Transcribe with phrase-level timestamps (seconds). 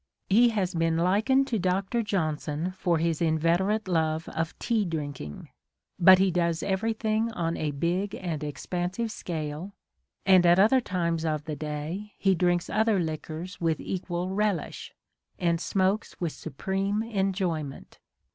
[0.29, 2.01] He has been likened to Dr.
[2.01, 5.49] Johnson for his inveterate love of tea drinking:
[5.99, 9.75] but he does everything on a big and expansive scale,
[10.25, 14.91] and at other times of the day he drinks other liquors with equal relish,
[15.37, 17.99] and smokes with supreme enjoyment.